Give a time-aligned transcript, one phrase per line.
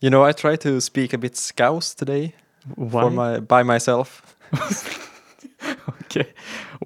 [0.00, 2.34] You know, I try to speak a bit Scouse today
[2.76, 3.02] Why?
[3.02, 4.22] for my by myself.
[6.04, 6.26] okay.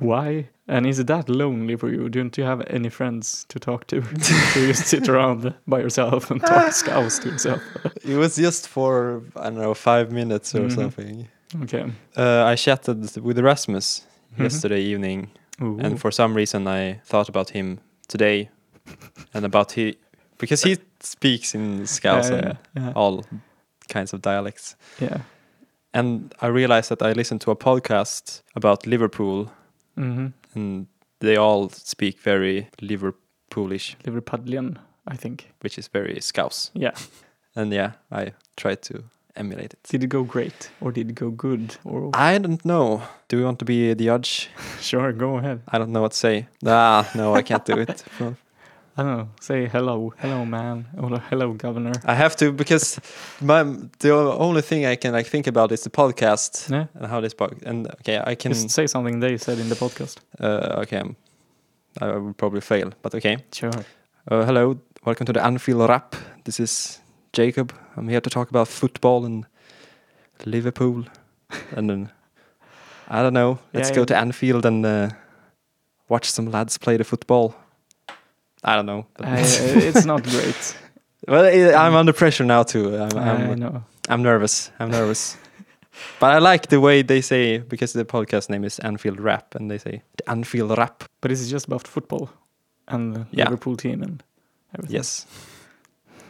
[0.00, 0.48] Why?
[0.68, 2.08] And is it that lonely for you?
[2.08, 3.96] Don't you have any friends to talk to?
[4.56, 7.62] you just sit around by yourself and talk scouse to yourself.
[8.04, 10.72] It was just for I don't know five minutes or Mhm.
[10.74, 11.28] something.
[11.62, 11.84] Okay.
[12.16, 14.06] Uh, I chatted with Rasmus
[14.38, 14.42] Mhm.
[14.44, 15.78] yesterday evening, Ooh.
[15.80, 18.48] and for some reason I thought about him today,
[19.34, 19.96] and about he
[20.42, 23.24] because he speaks in Scouse yeah, and yeah, all
[23.88, 24.76] kinds of dialects.
[25.00, 25.18] yeah.
[25.94, 29.50] And I realized that I listened to a podcast about Liverpool,
[29.98, 30.26] Mm-hmm.
[30.54, 30.86] and
[31.20, 35.52] they all speak very Liverpoolish, Liverpudlian, I think.
[35.60, 36.70] which is very Scouse.
[36.74, 36.92] Yeah.
[37.56, 39.04] And yeah, I tried to
[39.36, 39.80] emulate it.
[39.90, 41.76] Did it go great or did it go good?
[41.84, 43.02] Or I don't know.
[43.28, 44.48] Do you want to be the judge?
[44.80, 45.60] sure, go ahead.
[45.68, 46.46] I don't know what to say.
[46.66, 48.04] Ah, no, I can't do it.
[48.96, 49.28] I don't know.
[49.40, 51.92] Say hello, hello, man, or hello, governor.
[52.04, 53.00] I have to because
[53.40, 53.62] my
[54.00, 56.86] the only thing I can like think about is the podcast Yeah.
[56.94, 57.62] and how this podcast.
[57.66, 58.52] And okay, I can.
[58.52, 60.18] Just say something they said in the podcast.
[60.38, 61.16] Uh, okay, um,
[62.02, 63.38] I will probably fail, but okay.
[63.52, 63.72] Sure.
[64.30, 66.14] Uh, hello, welcome to the Anfield Wrap.
[66.44, 67.00] This is
[67.32, 67.72] Jacob.
[67.96, 69.46] I'm here to talk about football and
[70.44, 71.04] Liverpool,
[71.76, 72.10] and then
[73.08, 73.58] I don't know.
[73.72, 75.08] Let's Yeah, go to Anfield and uh,
[76.10, 77.54] watch some lads play the football.
[78.64, 79.06] I don't know.
[79.18, 80.76] Uh, it's not great.
[81.28, 82.96] well, i I'm under pressure now too.
[82.96, 83.84] I'm, I I'm, know.
[84.08, 84.70] I'm nervous.
[84.78, 85.36] I'm nervous.
[86.20, 89.70] but I like the way they say because the podcast name is Anfield Wrap, and
[89.70, 91.04] they say the Anfield Wrap.
[91.20, 92.30] But this is just about football
[92.88, 93.44] and the Yeah.
[93.44, 94.22] Liverpool team and
[94.74, 94.94] everything.
[94.96, 95.26] Yes.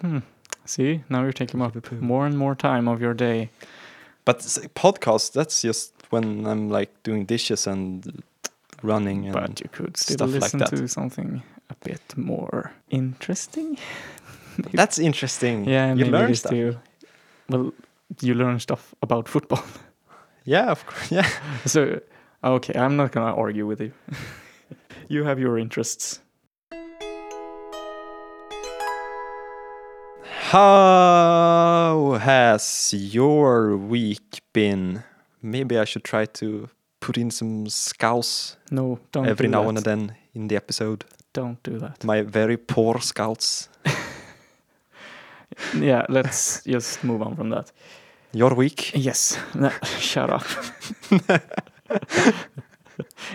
[0.00, 0.19] Hmm.
[0.64, 3.50] See, now you're taking up more and more time of your day.
[4.25, 4.38] But
[4.75, 8.22] podcast, that's just when I'm like doing dishes and
[8.83, 10.70] running and But you could still stuff like listen that.
[10.70, 11.42] to something
[11.73, 13.78] a bit more interesting.
[14.73, 15.65] that's interesting.
[15.69, 16.53] Yeah, you learn stuff.
[16.53, 16.77] too.
[17.48, 17.73] Well,
[18.20, 19.65] you learn stuff about football.
[20.45, 21.12] Yeah, of course.
[21.12, 21.28] Yeah.
[21.67, 22.00] so,
[22.43, 23.93] okay, I'm not gonna argue with you.
[25.09, 26.19] you have your interests.
[30.50, 35.04] How has your week been?
[35.43, 36.69] Maybe I should try to
[37.00, 39.69] put in some scouse No, don't every now that.
[39.69, 41.04] and then in the episode.
[41.32, 42.04] Don't do that.
[42.04, 43.69] My very poor scouse.
[45.75, 47.72] yeah, let's just move on from that.
[48.32, 48.93] You're weak.
[48.94, 50.44] Yes, no, shut up.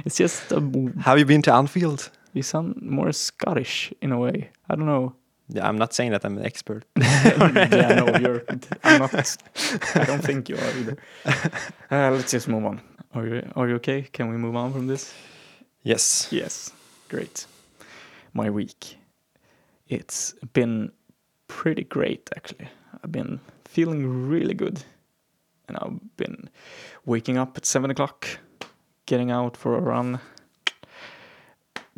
[0.06, 0.59] it's just a,
[1.02, 2.12] Have you been to Anfield?
[2.34, 4.50] you sound more Scottish in a way.
[4.69, 5.16] I don't know.
[5.50, 6.84] Yeah, I'm not saying that I'm an expert.
[6.97, 8.44] yeah, no, you're.
[8.84, 9.13] I'm not.
[9.96, 10.97] I don't think you are either.
[11.90, 12.81] Uh, let's just move on.
[13.13, 14.02] Are you Are you okay?
[14.12, 15.13] Can we move on from this?
[15.84, 16.28] Yes.
[16.31, 16.72] Yes,
[17.07, 17.46] great.
[18.34, 18.98] My week,
[19.88, 20.92] it's been
[21.48, 22.68] pretty great actually.
[23.04, 24.84] I've been feeling really good,
[25.68, 26.50] and I've been
[27.06, 28.28] waking up at seven o'clock,
[29.06, 30.20] getting out for a run.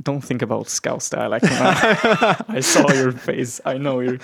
[0.02, 1.44] Don't think about Scouse dialect.
[1.46, 1.74] now.
[2.48, 3.60] I saw your face.
[3.66, 4.20] I know you.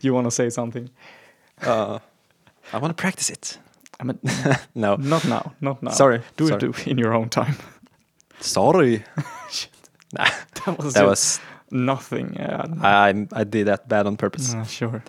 [0.00, 0.88] You want to say something.
[1.60, 1.98] Uh,
[2.72, 3.58] I want to practice it.
[4.00, 4.18] I mean,
[4.74, 4.96] No.
[4.96, 5.52] not now.
[5.60, 5.90] Not now.
[5.90, 6.22] Sorry.
[6.38, 6.68] Do sorry.
[6.70, 7.56] it in your own time.
[8.40, 9.04] Sorry.
[10.64, 12.34] That was That was nothing.
[12.38, 14.54] Yeah, I I did that bad on purpose.
[14.54, 15.02] Uh, sure.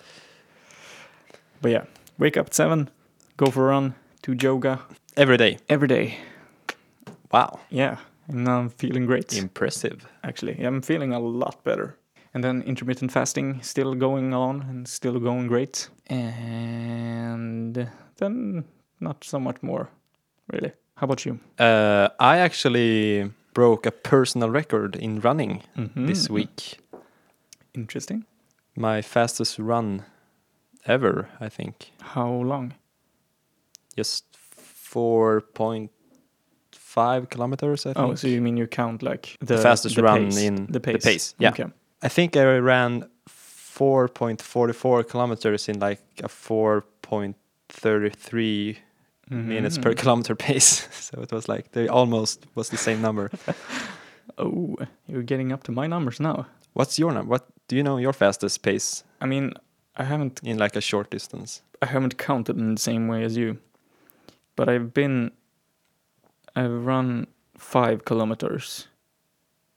[1.61, 1.83] But yeah,
[2.17, 2.89] wake up at seven,
[3.37, 4.79] go for a run, do yoga
[5.17, 5.57] Every day.
[5.67, 6.17] every day.
[7.31, 7.59] Wow.
[7.69, 9.33] Yeah, and now I'm feeling great.
[9.37, 10.05] Impressive.
[10.23, 11.95] Actually, I'm feeling a lot better.
[12.33, 15.89] And then intermittent fasting still going on and still going great.
[16.09, 18.63] And then
[18.99, 19.89] not so much more,
[20.53, 20.71] really.
[20.95, 21.39] How about you?
[21.57, 26.07] Uh, I actually broke a personal record in running Mhm.
[26.07, 26.79] this week.
[27.73, 28.25] Interesting.
[28.75, 30.03] My fastest run
[30.85, 31.91] ever, I think.
[32.01, 32.73] How long?
[33.97, 34.25] Just
[36.75, 38.11] 4.5 kilometers, I think.
[38.11, 40.61] Oh, so you mean you count like the, The fastest the run pace, in the
[40.79, 40.93] pace?
[40.93, 41.03] the pace?
[41.03, 41.49] pace, yeah.
[41.51, 41.65] Okay.
[42.01, 48.77] I think I ran 4.44 kilometers in like a 4.33
[49.29, 49.83] minutes mm-hmm.
[49.83, 50.87] per kilometer pace.
[50.91, 53.31] so it was like they almost was the same number.
[54.37, 54.77] Oh,
[55.07, 56.45] you're getting up to my numbers now.
[56.73, 57.29] What's your number?
[57.29, 59.53] What do you know your fastest pace I mean,
[59.97, 61.61] I haven't in like a short distance?
[61.81, 63.57] I haven't counted in the same way as you,
[64.55, 65.31] but I've been
[66.55, 67.27] I've run
[67.57, 68.87] five kilometers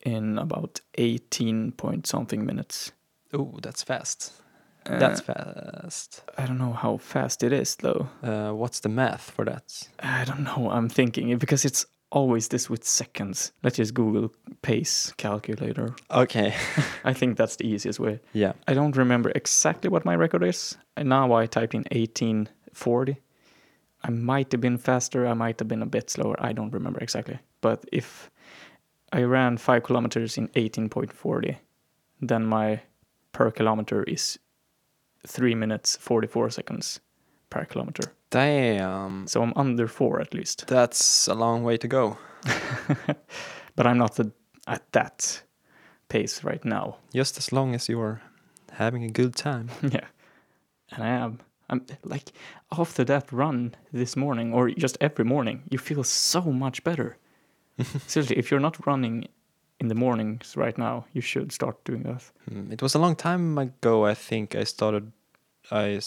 [0.04, 2.92] in about eighteen point something minutes.
[3.32, 4.32] Oh, that's fast.
[4.86, 6.22] Uh, That's fast.
[6.36, 8.08] I don't know how fast it is though.
[8.22, 9.88] Uh, what's the math for that?
[10.00, 10.70] I don't know.
[10.70, 13.52] I'm thinking because it's always this with seconds.
[13.62, 15.94] Let's just Google pace calculator.
[16.10, 16.54] Okay.
[17.04, 18.20] I think that's the easiest way.
[18.32, 18.52] yeah.
[18.68, 20.76] I don't remember exactly what my record is.
[20.96, 23.16] And now I typed in 1840.
[24.04, 26.36] I might have been faster, I might have been a bit slower.
[26.38, 27.38] I don't remember exactly.
[27.60, 28.30] But if
[29.12, 31.56] I ran five kilometers in 18.40,
[32.20, 32.80] then my
[33.32, 34.38] per kilometer is
[35.26, 37.00] three minutes 44 seconds
[37.50, 38.12] per kilometer.
[38.30, 39.26] Damn.
[39.26, 40.66] So I'm under four at least.
[40.68, 42.18] That's a long way to go.
[43.74, 44.18] But I'm not
[44.66, 45.42] at that
[46.08, 46.98] pace right now.
[47.14, 48.20] Just as long as you're
[48.72, 49.70] having a good time.
[49.82, 50.06] yeah.
[50.90, 51.40] And I am.
[51.70, 52.32] I'm like
[52.78, 57.16] after that run this morning or just every morning, you feel so much better.
[58.06, 59.28] Seriously, if you're not running
[59.82, 62.22] in the mornings right now, you should start doing that.
[62.50, 64.06] Mm, It was a long time ago.
[64.10, 65.10] I think I started.
[65.70, 66.00] I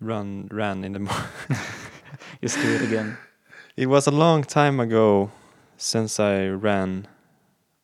[0.00, 1.28] run ran in the morning.
[2.42, 3.16] Just do it again.
[3.76, 5.30] it was a long time ago
[5.76, 7.06] since I ran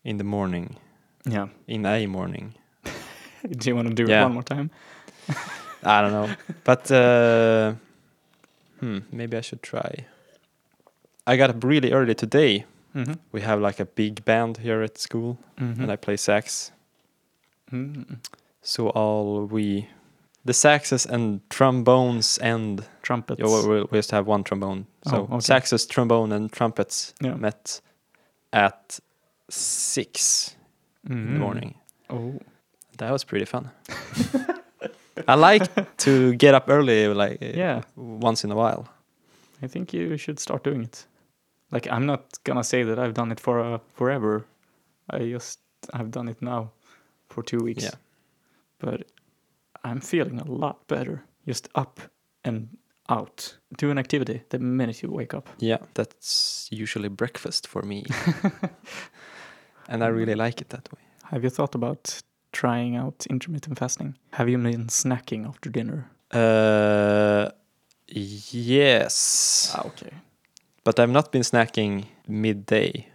[0.04, 0.76] in the morning.
[1.24, 1.48] Yeah.
[1.66, 2.54] In a morning.
[3.58, 4.20] Do you want to do Yeah.
[4.20, 4.70] it one more time?
[5.84, 6.34] I don't know,
[6.64, 7.74] but uh,
[8.80, 10.06] hmm, maybe I should try.
[11.26, 12.64] I got up really early today.
[12.96, 13.12] Mm-hmm.
[13.32, 15.82] We have like a big band here at school, Mm-hmm.
[15.82, 16.72] and I play sax.
[17.72, 18.04] mm
[18.62, 19.88] So all we,
[20.44, 23.40] the saxes and trombones and Trumpets.
[23.40, 24.86] Yeah, we, we just have one trombone.
[25.04, 25.54] So Oh, okay.
[25.54, 27.34] saxes, trombone, and trumpets Yeah.
[27.38, 27.80] met
[28.52, 29.00] at
[29.50, 30.56] six
[31.10, 31.74] in the morning.
[32.10, 32.40] Oh.
[32.98, 33.70] That was pretty fun.
[35.28, 37.82] I like to get up early, like Yeah.
[37.96, 38.84] once in a while.
[39.62, 41.06] I think you should start doing it.
[41.70, 44.44] Like I'm not gonna say that I've done it for uh, forever.
[45.10, 45.60] I just
[45.92, 46.70] I've done it now
[47.28, 47.84] for two weeks.
[47.84, 47.94] Yeah.
[48.78, 49.06] But
[49.84, 51.24] I'm feeling a lot better.
[51.46, 52.00] Just up
[52.44, 52.68] and
[53.08, 53.56] out.
[53.78, 55.48] Do an activity the minute you wake up.
[55.58, 58.04] Yeah, that's usually breakfast for me,
[59.88, 61.00] and I really like it that way.
[61.30, 62.22] Have you thought about
[62.52, 64.16] trying out intermittent fasting?
[64.32, 66.10] Have you been snacking after dinner?
[66.32, 67.50] Uh,
[68.08, 70.10] yes, Ah, okay.
[70.86, 73.06] But I've not been snacking midday,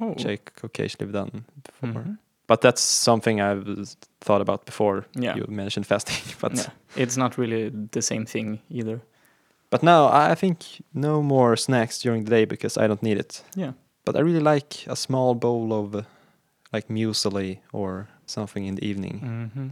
[0.00, 0.08] Oh.
[0.12, 2.02] which I occasionally have done before.
[2.04, 2.18] Mhm.
[2.46, 3.64] But that's something I've
[4.24, 5.36] thought about before Yeah.
[5.36, 6.16] you mentioned fasting.
[6.40, 6.70] But yeah.
[7.02, 9.00] It's not really the same thing either.
[9.70, 10.56] but now I think
[10.92, 13.44] no more snacks during the day because I don't need it.
[13.56, 13.72] Yeah.
[14.04, 16.02] But I really like a small bowl of uh,
[16.74, 19.20] like muesli or something in the evening.
[19.24, 19.68] Mm-hmm.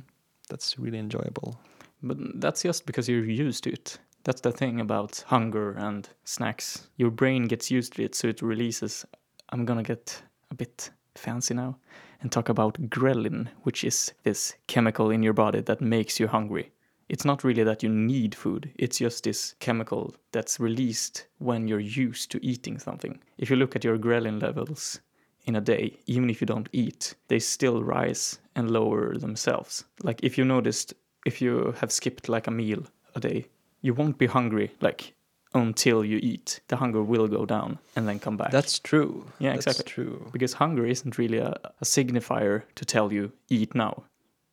[0.49, 1.55] That's really enjoyable.
[2.03, 3.99] But that's just because you're used to it.
[4.25, 6.89] That's the thing about hunger and snacks.
[6.97, 9.07] Your brain gets used to it, so it releases.
[9.49, 11.79] I'm gonna get a bit fancy now
[12.21, 16.71] and talk about ghrelin, which is this chemical in your body that makes you hungry.
[17.09, 21.81] It's not really that you need food, it's just this chemical that's released when you're
[21.81, 23.19] used to eating something.
[23.39, 25.01] If you look at your ghrelin levels
[25.47, 29.85] in a day, even if you don't eat, they still rise and lower themselves.
[30.03, 30.95] Like if you noticed,
[31.27, 32.85] if you have skipped like a meal
[33.15, 33.47] a day,
[33.81, 35.15] you won't be hungry like
[35.55, 36.61] until you eat.
[36.69, 38.51] The hunger will go down and then come back.
[38.53, 39.25] That's true.
[39.41, 39.93] Yeah, That's exactly.
[39.93, 40.29] true.
[40.33, 44.05] because hunger isn't really a, a signifier to tell you eat now.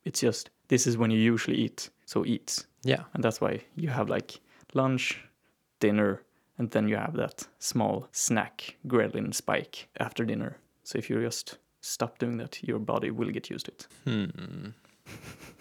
[0.06, 2.66] It's just this is when you usually eat, so eat.
[2.84, 3.04] Yeah.
[3.14, 4.40] And that's why you have like
[4.74, 5.20] lunch,
[5.80, 6.24] dinner,
[6.58, 10.58] and then you have that small snack ghrelin spike after dinner.
[10.84, 13.88] So if you just stop doing that, your body will get used to it.
[14.06, 14.70] Hmm.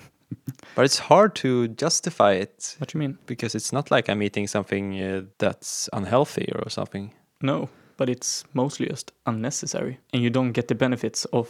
[0.74, 3.18] but it's hard to justify it What do you mean?
[3.26, 7.12] because it's not like I'm eating something uh, that's unhealthy or something.
[7.42, 9.98] No, but it's mostly just unnecessary.
[10.12, 11.48] And you don't get the benefits of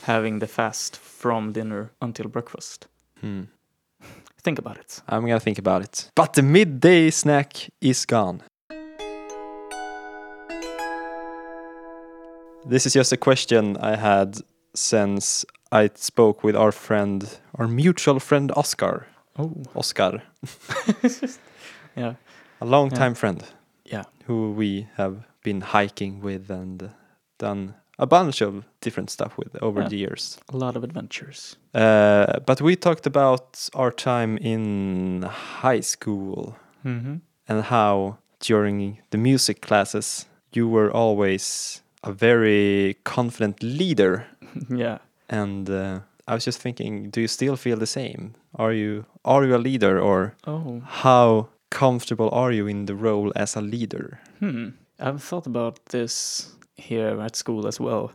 [0.02, 2.86] having the fast from dinner until breakfast.
[3.20, 3.42] Hmm.
[4.42, 5.02] Think about it.
[5.08, 6.10] I'm gonna think about it.
[6.14, 8.42] But the midday snack is gone.
[12.68, 14.38] This is just a question I had
[14.74, 15.44] since
[15.84, 19.06] I spoke with our friend, our mutual friend Oscar.
[19.38, 20.22] Oh, Oscar,
[21.96, 22.14] yeah.
[22.60, 22.98] a long Yeah.
[22.98, 23.42] time friend
[23.84, 24.04] Yeah.
[24.26, 26.90] who we have been hiking with and
[27.38, 29.88] done a bunch of different stuff with over Yeah.
[29.88, 30.38] the years.
[30.52, 31.56] A lot of adventures.
[31.74, 35.22] Uh, but we talked about our time in
[35.62, 36.54] high school
[36.84, 37.16] Mm-hmm.
[37.48, 44.26] and how during the music classes you were always a very confident leader
[44.70, 44.98] yeah.
[45.28, 49.44] And uh, i was just thinking do you still feel the same are you are
[49.46, 50.82] you a leader or Oh.
[50.86, 54.68] how comfortable are you in the role as a leader Hmm.
[54.98, 58.10] I've thought about this here at school as well.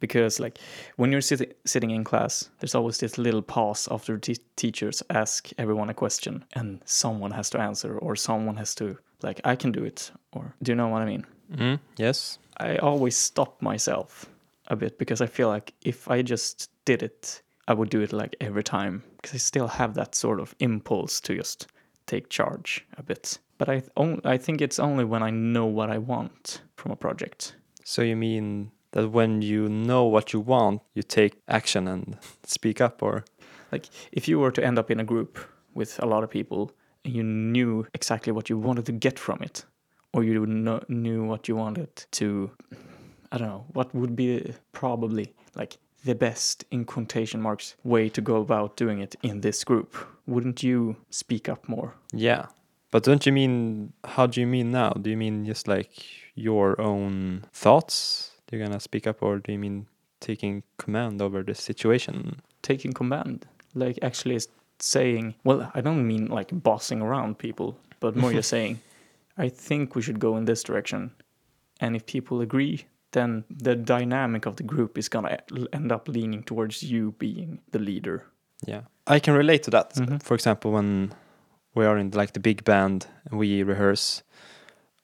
[0.00, 0.58] Because, like,
[0.96, 5.48] when you're sit- sitting in class, there's always this little pause after t- teachers ask
[5.58, 9.72] everyone a question, and someone has to answer, or someone has to, like, I can
[9.72, 11.24] do it, or do you know what I mean?
[11.56, 12.38] Mm, yes.
[12.60, 14.26] I always stop myself
[14.68, 18.12] a bit because I feel like if I just did it, I would do it
[18.12, 21.66] like every time because I still have that sort of impulse to just
[22.06, 23.38] take charge a bit.
[23.58, 26.96] But I on, I think it's only when I know what I want from a
[26.96, 27.56] project.
[27.84, 32.80] So you mean that when you know what you want, you take action and speak
[32.80, 33.24] up, or
[33.72, 35.38] Like if you were to end up in a group
[35.74, 36.72] with a lot of people
[37.04, 39.64] and you knew exactly what you wanted to get from it,
[40.12, 40.46] or you
[40.88, 42.50] knew what you wanted to,
[43.32, 48.20] I don't know, what would be probably like the best in quotation marks way to
[48.20, 51.94] go about doing it in this group, wouldn't you speak up more?
[52.12, 52.46] yeah.
[52.90, 53.92] But don't you mean?
[54.02, 54.92] How do you mean now?
[54.92, 55.90] Do you mean just like
[56.34, 58.30] your own thoughts?
[58.50, 59.86] You're gonna speak up, or do you mean
[60.20, 62.40] taking command over the situation?
[62.62, 63.44] Taking command,
[63.74, 64.40] like actually
[64.78, 68.80] saying, well, I don't mean like bossing around people, but more you're saying,
[69.36, 71.10] I think we should go in this direction.
[71.80, 75.38] And if people agree, then the dynamic of the group is gonna
[75.72, 78.22] end up leaning towards you being the leader.
[78.66, 79.94] Yeah, I can relate to that.
[79.94, 80.22] Mhm.
[80.22, 81.12] For example, when
[81.74, 84.22] we are in like the big band and we rehearse,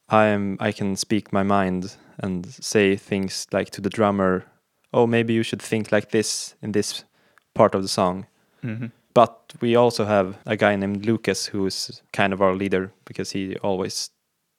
[0.09, 4.45] I am I can speak my mind and say things like to the drummer,
[4.93, 7.05] "Oh, maybe you should think like this in this
[7.55, 8.27] part of the song."
[8.63, 8.87] Mm-hmm.
[9.15, 13.31] But we also have a guy named Lucas who is kind of our leader because
[13.39, 14.11] he always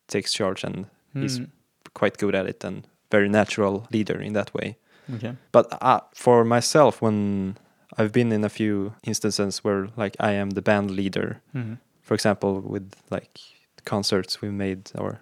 [0.08, 1.50] takes charge and He's- Mm.
[1.94, 4.78] quite good at it and very natural leader in that way.
[5.16, 5.36] Okay.
[5.52, 7.56] But uh, for myself, when
[7.98, 11.76] I've been in a few instances where like I am the band leader, Mm-hmm.
[12.02, 13.40] for example, with like
[13.86, 15.20] concerts we made or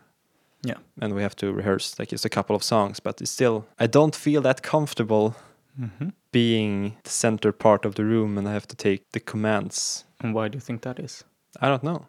[0.66, 0.78] Yeah.
[1.02, 3.88] and we have to rehearse like just a couple of songs, but it's still I
[3.88, 5.34] don't feel that comfortable
[5.80, 6.10] Mm-hmm.
[6.32, 10.06] being the center part of the room and I have to take the commands.
[10.22, 11.24] And why do you think that is?
[11.62, 12.06] I don't know.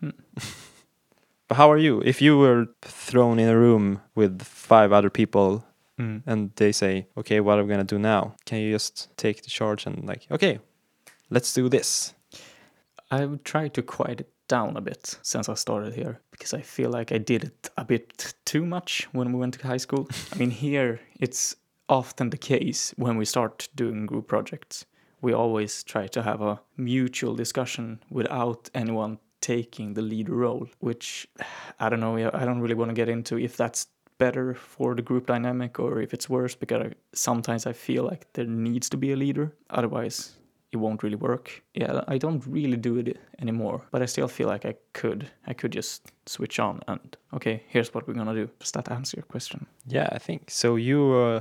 [0.00, 0.10] Hmm.
[1.48, 2.00] but how are you?
[2.04, 5.64] If you were thrown in a room with five other people
[5.98, 6.22] Mm.
[6.26, 9.50] and they say, "Okay, what are we gonna do now?" Can you just take the
[9.50, 10.58] charge and like, "Okay,
[11.30, 12.14] let's do this."
[13.10, 16.90] I've tried to quiet it down a bit since I started here because I feel
[16.90, 20.08] like I did it a bit too much when we went to high school.
[20.32, 21.56] I mean, here it's
[21.88, 24.86] often the case when we start doing group projects.
[25.20, 31.28] We always try to have a mutual discussion without anyone taking the lead role, which
[31.78, 32.16] I don't know.
[32.16, 36.00] I don't really want to get into if that's better for the group dynamic or
[36.00, 39.52] if it's worse because I, sometimes I feel like there needs to be a leader.
[39.70, 40.36] Otherwise,
[40.70, 41.62] it won't really work.
[41.74, 45.30] Yeah, I don't really do it anymore, but I still feel like I could.
[45.46, 48.48] I could just switch on and okay, here's what we're gonna do.
[48.60, 49.66] Does that answer your question?
[49.86, 50.76] Yeah, I think so.
[50.76, 51.40] You uh,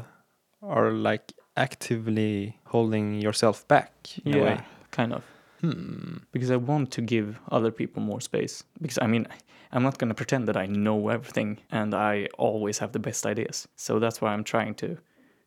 [0.62, 3.92] are like actively holding yourself back
[4.26, 4.60] in a way.
[4.92, 5.24] kind of.
[5.62, 6.18] Hmm.
[6.32, 8.64] Because I want to give other people more space.
[8.82, 9.28] Because I mean,
[9.72, 13.68] I'm not gonna pretend that I know everything and I always have the best ideas.
[13.76, 14.98] So that's why I'm trying to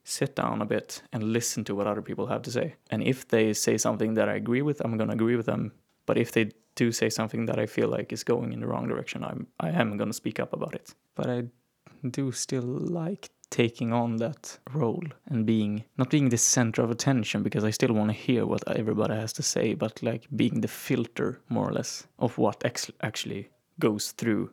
[0.05, 2.77] sit down a bit and listen to what other people have to say.
[2.91, 5.73] And if they say something that I agree with, I'm gonna agree with them.
[6.07, 8.89] But if they do say something that I feel like is going in the wrong
[8.89, 10.95] direction, I'm I am gonna speak up about it.
[11.15, 11.45] But I
[12.09, 17.43] do still like taking on that role and being not being the center of attention
[17.43, 20.69] because I still want to hear what everybody has to say, but like being the
[20.69, 24.51] filter more or less of what ex- actually goes through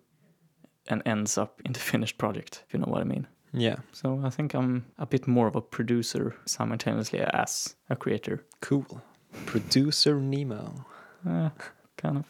[0.89, 3.27] and ends up in the finished project, if you know what I mean.
[3.53, 8.46] Yeah, So I think I'm a bit more of a producer simultaneously as a creator.
[8.62, 9.01] cool.
[9.46, 10.86] Producer Nemo.
[11.27, 11.50] Uh,
[11.98, 12.25] kind of.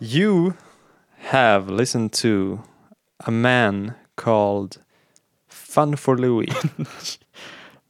[0.00, 0.56] You
[1.18, 2.60] have listened to
[3.26, 4.78] a man called
[5.50, 7.18] FunForLouis.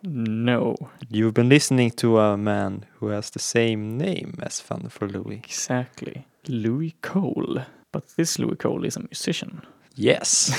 [0.04, 0.74] No,
[1.10, 5.44] You've been listening to a man who has the same name as FunForLouis.
[5.44, 6.26] exactly.
[6.48, 7.60] Louis Cole.
[7.92, 9.62] But this Louis Cole is a musician.
[9.94, 10.50] Yes.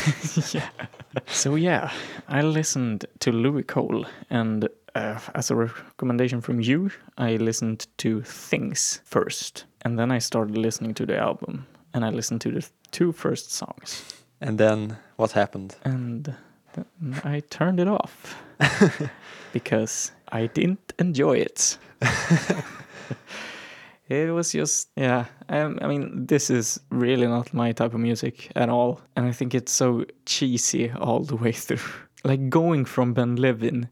[0.53, 0.69] yeah.
[1.25, 1.91] So yeah,
[2.29, 8.21] I listened to Louis Cole, and uh, as a recommendation from you, I listened to
[8.21, 12.65] Things first, and then I started listening to the album, and I listened to the
[12.91, 15.75] two first songs, and then what happened?
[15.83, 16.35] and
[16.73, 16.85] then
[17.23, 18.35] I turned it off
[19.53, 21.77] because I didn't enjoy it.
[24.09, 25.25] It was just, yeah.
[25.49, 29.01] Um, I mean, this is really not my type of music at all.
[29.15, 31.79] And I think it's so cheesy all the way through.
[32.23, 33.89] Like going from Ben Levin,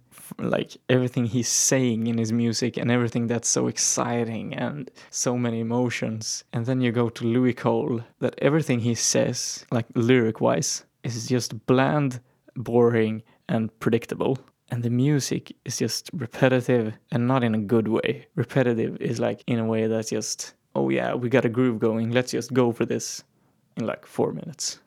[0.49, 5.59] like everything he's saying in his music and everything that's so exciting and so many
[5.59, 6.43] emotions.
[6.53, 11.27] And then you go to Louis Cole, that everything he says, like lyric wise, is
[11.27, 12.19] just bland,
[12.55, 14.37] boring, and predictable
[14.71, 18.25] and the music is just repetitive and not in a good way.
[18.35, 22.11] Repetitive is like in a way that's just, oh yeah, we got a groove going,
[22.11, 23.23] let's just go for this
[23.75, 24.79] in like four minutes.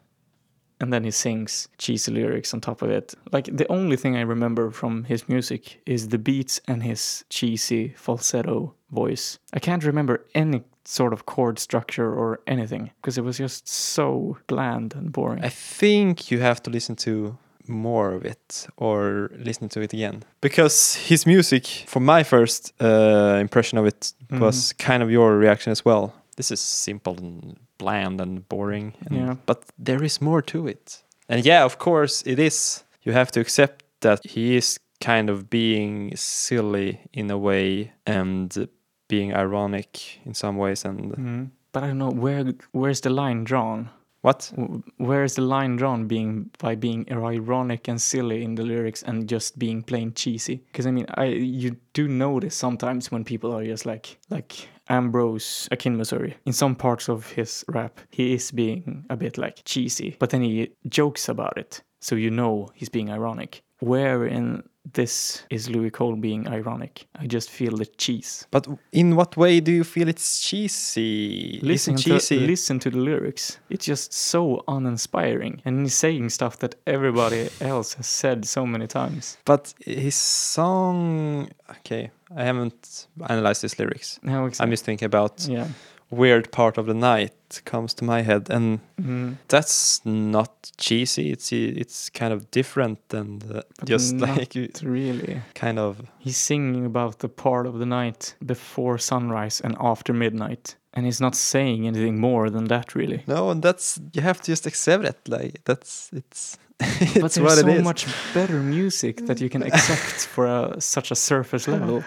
[0.80, 3.14] And then he sings cheesy lyrics on top of it.
[3.32, 7.94] Like the only thing I remember from his music is the beats and his cheesy
[7.96, 9.38] falsetto voice.
[9.52, 14.36] I can't remember any sort of chord structure or anything because it was just so
[14.46, 15.44] bland and boring.
[15.44, 20.22] I think you have to listen to more of it or listen to it again
[20.42, 25.72] because his music for my first uh, impression of it was kind of your reaction
[25.72, 29.36] as well this is simple and bland and boring and, Yeah.
[29.46, 33.40] but there is more to it and yeah of course it is you have to
[33.40, 38.68] accept that he is kind of being silly in a way and
[39.08, 41.50] being ironic in some ways and Mhm.
[41.72, 43.88] But I don't know where where's the line drawn.
[44.22, 44.52] what
[44.96, 49.28] Where is the line drawn being by being ironic and silly in the lyrics and
[49.32, 50.56] just being plain cheesy?
[50.72, 51.24] Because I mean, I
[51.60, 56.34] you do notice sometimes when people are just like like Ambrose Akinmusire.
[56.44, 60.42] In some parts of his rap, he is being a bit like cheesy, but then
[60.42, 63.62] he jokes about it, so you know he's being ironic.
[63.80, 64.62] Where in
[64.92, 67.06] this is Louis Cole being ironic?
[67.18, 68.46] I just feel the cheese.
[68.50, 72.98] but in what way do you feel it's cheesy Listen Isn't to, listen to the
[72.98, 73.58] lyrics.
[73.70, 75.62] It's just so uninspiring.
[75.64, 79.38] And he's saying stuff that everybody else has said so many times.
[79.44, 84.20] But his song, okay, I haven't analyzed his lyrics.
[84.22, 85.68] Now I'm just thinking about Yeah.
[86.16, 87.32] "Weird Part of the Night"
[87.64, 89.36] comes to my head, and Mhm.
[89.48, 91.30] that's not cheesy.
[91.30, 95.40] It's it's kind of different and uh, just like It's really.
[95.54, 95.96] kind of.
[96.18, 100.76] He's singing about the part of the night before sunrise and after midnight.
[100.96, 103.22] And he's not saying anything more than that, really.
[103.26, 105.28] No, and that's you have to just accept it.
[105.28, 110.46] Like that's it's but it's there's so much better music that you can accept for
[110.46, 112.02] a, such a surface level.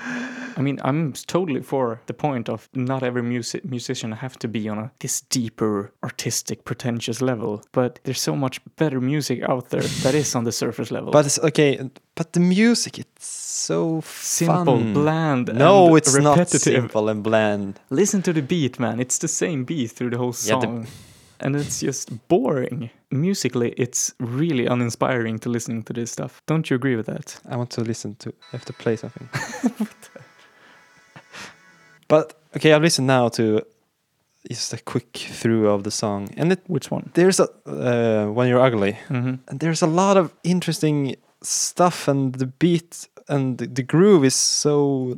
[0.58, 4.68] I mean, I'm totally for the point of not every music musician have to be
[4.70, 7.62] on a this deeper, artistic, pretentious level.
[7.72, 11.12] But there's so much better music out there that is on the surface level.
[11.12, 11.80] But it's okay.
[12.16, 14.94] But the music, it's so simple, fun.
[14.94, 17.80] bland, No, and it's not simple and bland.
[17.90, 19.00] Listen to the beat, man.
[19.00, 20.88] It's the same beat through the whole Yeah, the- song.
[21.40, 22.90] and it's just boring.
[23.12, 26.42] Musically, it's really uninspiring to listening to this stuff.
[26.48, 27.40] Don't you agree with that?
[27.48, 28.30] I want to listen to.
[28.30, 29.30] I have to play something.
[32.56, 33.62] okay, I'll listen now to
[34.50, 37.10] just a quick through of the song, and it Which one?
[37.14, 39.36] there's a uh, when you're ugly, Mm-hmm.
[39.50, 45.18] and there's a lot of interesting stuff, and the beat and the, groove is so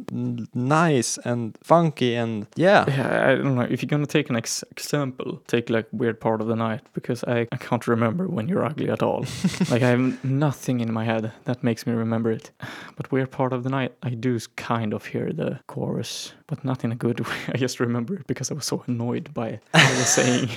[0.54, 3.68] nice and funky, and yeah, Yeah, I don't know.
[3.70, 7.24] If you're gonna take an ex- example, take like weird part of the night because
[7.24, 9.26] I, I can't remember when you're ugly at all.
[9.72, 12.52] like I have nothing in my head that makes me remember it.
[12.96, 16.84] But weird part of the night, I do kind of hear the chorus, but not
[16.84, 17.38] in a good way.
[17.54, 20.50] I just remember it because I was so annoyed by what I was saying.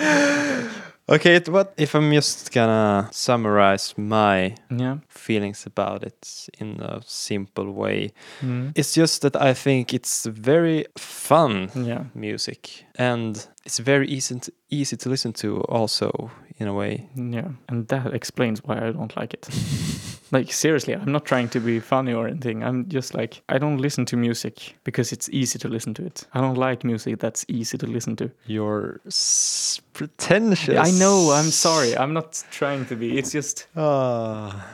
[1.10, 1.36] okay.
[1.36, 4.98] It, what if I'm just gonna summarize my Yeah.
[5.08, 8.12] feelings about it in a simple way?
[8.40, 8.72] Mm.
[8.74, 12.04] It's just that I think it's very fun Yeah.
[12.14, 17.08] music and it's very easy to, easy to listen to also in a way.
[17.16, 17.48] Yeah.
[17.68, 19.48] And that explains why I don't like it.
[20.32, 22.62] like seriously, I'm not trying to be funny or anything.
[22.62, 26.26] I'm just like I don't listen to music because it's easy to listen to it.
[26.34, 28.30] I don't like music that's easy to listen to.
[28.46, 30.78] You're s- pretentious.
[30.78, 31.96] I know, I'm sorry.
[31.96, 33.18] I'm not trying to be.
[33.18, 34.66] It's just Ah.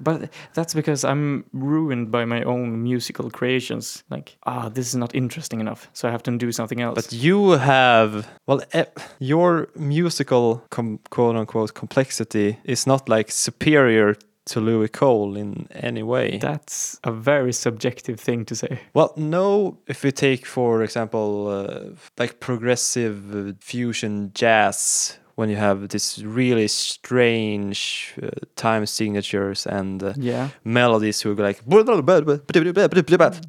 [0.00, 4.04] But that's because I'm ruined by my own musical creations.
[4.10, 6.94] Like, ah, this is not interesting enough, so I have to do something else.
[6.94, 8.84] but you have well, eh,
[9.18, 14.14] your musical com- quote unquote complexity is not like superior
[14.46, 16.38] to Louis Cole in any way.
[16.38, 18.80] that's a very subjective thing to say.
[18.94, 19.76] Well, no.
[19.86, 26.66] If we take, for example, uh, like progressive fusion jazz, when you have this really
[26.68, 30.48] strange uh, time signatures and uh, Yeah.
[30.64, 31.60] melodies who go like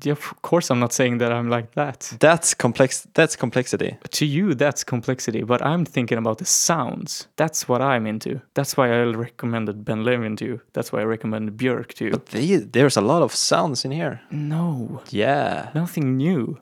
[0.06, 2.14] Yeah, of course I'm not saying that I'm like that.
[2.20, 3.08] that's complex.
[3.14, 3.98] That's complexity.
[4.12, 7.28] To you, that's complexity, but I'm thinking about the sounds.
[7.38, 8.40] That's what I'm into.
[8.54, 10.62] That's why I recommended Ben Levin to you.
[10.74, 12.12] That's why I recommended Björk to you.
[12.12, 14.20] But they, there's a lot of sounds in here.
[14.32, 16.60] no, Yeah, nothing new.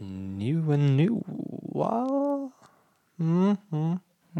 [0.00, 1.22] new and new.
[1.28, 2.52] Wow.
[3.18, 3.52] hmm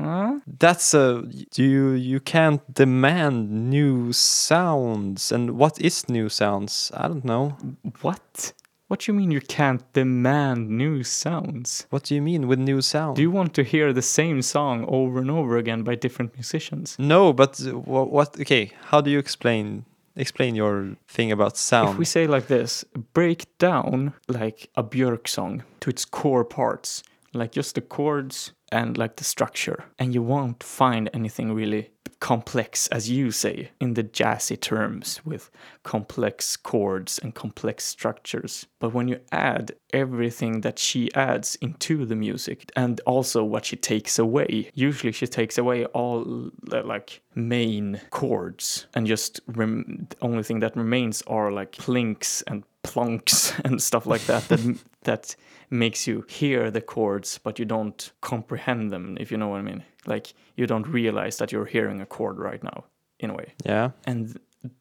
[0.00, 0.40] Huh?
[0.46, 1.24] That's a
[1.56, 7.56] you you can't demand new sounds and what is new sounds I don't know
[8.00, 8.52] What?
[8.88, 11.86] What do you mean you can't demand new sounds?
[11.90, 14.84] what do you mean with new sound Do you want to hear the same song
[14.88, 16.96] over and over again by different musicians?
[16.98, 17.52] no but
[17.92, 19.84] what, what okay how do you explain
[20.16, 22.84] explain your thing about sound If we say like this,
[23.14, 27.02] break down like a Björk song to its core parts.
[27.32, 29.84] Like just the chords and like the structure.
[29.98, 31.90] And you won't find anything really
[32.20, 35.50] complex, as you say, in the jazzy terms with
[35.82, 38.66] complex chords and complex structures.
[38.78, 43.76] But when you add everything that she adds into the music and also what she
[43.76, 50.16] takes away, usually she takes away all the like main chords and just rem- the
[50.20, 55.36] only thing that remains are like plinks and plunks and stuff like that that that
[55.70, 59.62] makes you hear the chords but you don't comprehend them if you know what i
[59.62, 59.82] mean.
[60.06, 62.84] Like you don't realize that you're hearing a chord right now
[63.18, 63.54] in a way.
[63.64, 63.90] Yeah.
[64.06, 64.38] and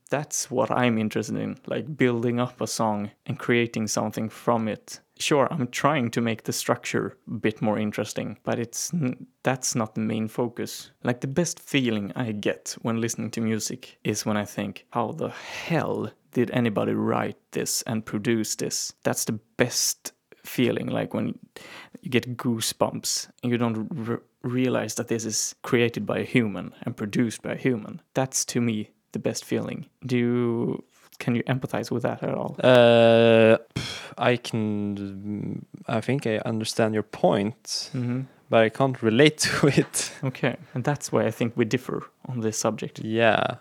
[0.10, 4.99] that's what i'm interested in like building up a song and creating something from it.
[5.19, 9.75] Sure i'm trying to make the structure a bit more interesting but it's n- that's
[9.75, 10.91] not the main focus.
[11.04, 15.12] Like the best feeling i get when listening to music is when i think how
[15.12, 18.93] the hell did anybody write this and produce this?
[19.04, 20.13] That's the best
[20.45, 21.38] feeling like when
[22.02, 26.73] you get goosebumps and you don't r- realize that this is created by a human
[26.84, 30.84] and produced by a human that's to me the best feeling do you
[31.19, 33.58] can you empathize with that at all Uh,
[34.17, 35.65] I can.
[35.88, 38.21] I think I understand your point, mm-hmm.
[38.49, 40.12] but I can't relate to it.
[40.23, 43.56] okay and that's why i think we differ on this subject Yeah.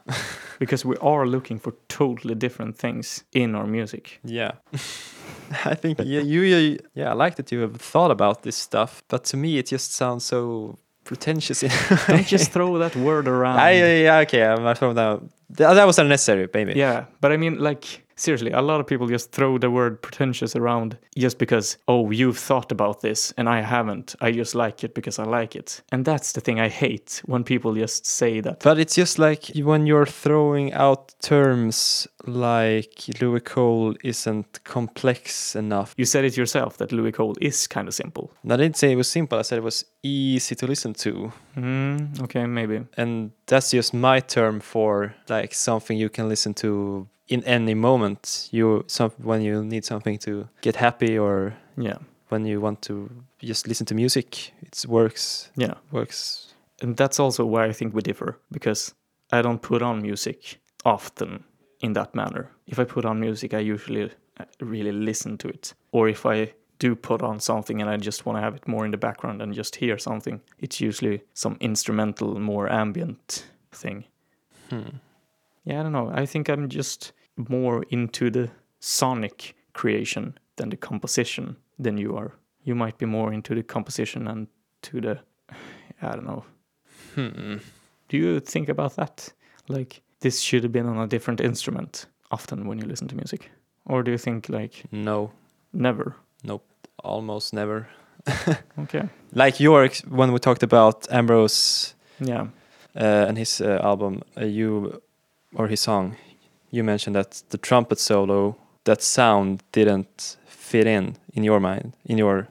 [0.58, 4.52] because we are looking for totally different things in our music Yeah.
[5.64, 9.02] I think yeah, you, you yeah, I like that you have thought about this stuff,
[9.08, 11.60] but to me it just sounds so pretentious.
[12.06, 14.94] Don't just throw that word around ah, I, yeah, yeah, okay, I'm not throwing.
[14.94, 16.74] That, that was unnecessary, maybe.
[16.74, 20.54] Yeah, but I mean, like, seriously, a lot of people just throw the word pretentious
[20.56, 24.14] around just because, oh, you've thought about this and I haven't.
[24.20, 25.82] I just like it because I like it.
[25.92, 28.60] And that's the thing I hate when people just say that.
[28.60, 35.94] But it's just like when you're throwing out terms like Louis Cole isn't complex enough.
[35.96, 38.30] You said it yourself that Louis Cole is kind of simple.
[38.48, 41.32] I didn't say it was simple, I said it was easy to listen to.
[41.56, 42.84] Mm, okay, maybe.
[42.96, 48.48] And that's just my term for like something you can listen to in any moment.
[48.50, 53.10] You some when you need something to get happy or Yeah, when you want to
[53.42, 54.52] just listen to music.
[54.62, 55.74] It works yeah.
[55.92, 56.54] works.
[56.82, 58.94] And that's also where I think we differ because
[59.32, 61.44] I don't put on music often
[61.80, 62.50] in that manner.
[62.66, 65.74] If I put on music, I usually uh, really listen to it.
[65.92, 68.84] Or if I do put on something and I just want to have it more
[68.84, 74.04] in the background and just hear something, it's usually some instrumental, more ambient thing.
[74.70, 74.98] Hmm.
[75.64, 76.10] Yeah, I don't know.
[76.14, 77.12] I think I'm just
[77.48, 82.32] more into the sonic creation than the composition than you are.
[82.64, 84.46] You might be more into the composition and
[84.82, 85.18] to the,
[86.02, 86.44] I don't know,
[87.14, 87.56] Hmm.
[88.08, 89.32] do you think about that?
[89.68, 93.50] Like this should have been on a different instrument often when you listen to music?
[93.86, 95.30] Or do you think like No,
[95.72, 96.14] never?
[96.44, 96.64] Nope.
[97.04, 97.88] Almost never.
[98.78, 99.08] Okay.
[99.32, 102.46] Like your when we talked about Ambrose Yeah.
[102.96, 105.00] uh, and his uh, album, uh, you
[105.54, 106.16] or his song,
[106.70, 112.18] you mentioned that the trumpet solo, that sound didn't fit in in your mind, in
[112.18, 112.48] your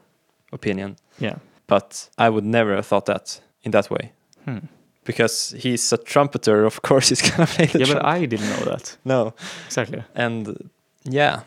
[0.51, 0.95] opinion.
[1.19, 1.35] Yeah.
[1.67, 4.11] But I would never have thought that in that way
[4.45, 4.59] Hmm.
[5.05, 6.65] because he's a trumpeter.
[6.65, 8.05] Of course, he's gonna play the Yeah, but.
[8.05, 8.97] I didn't know that.
[9.05, 9.33] no,
[9.65, 10.03] Exactly.
[10.15, 10.69] and
[11.03, 11.41] yeah,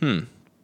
[0.00, 0.20] hmm,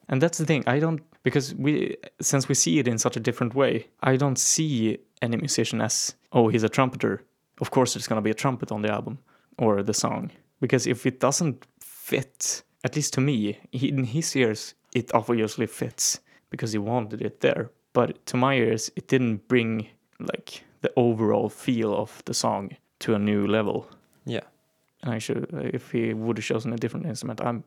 [0.08, 0.62] And that's the thing.
[0.66, 4.38] I don't because we since we see it in such a different way, I don't
[4.38, 7.20] see any musician as oh he's a trumpeter.
[7.60, 9.18] Of course there's gonna be a trumpet on the album
[9.58, 10.30] or the song.
[10.60, 16.20] Because if it doesn't fit, at least to me, in his ears it obviously fits
[16.50, 17.70] because he wanted it there.
[17.92, 19.88] But to my ears it didn't bring
[20.18, 23.86] like the overall feel of the song to a new level.
[24.24, 24.44] yeah.
[25.02, 27.62] And I should if he would have chosen a different instrument, I'm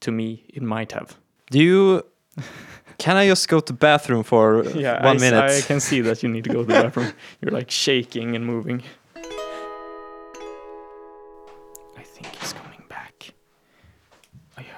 [0.00, 1.16] to me it might have.
[1.50, 2.02] Do you?
[2.98, 5.50] Can I just go to the bathroom for one I, minute?
[5.50, 7.12] I can see that you need to go to the bathroom.
[7.40, 8.82] You're like shaking and moving.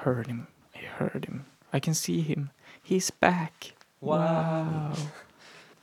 [0.06, 0.46] Heard him.
[0.74, 1.44] I heard him.
[1.72, 2.50] I can see him.
[2.82, 3.72] He's back.
[4.00, 4.92] Wow.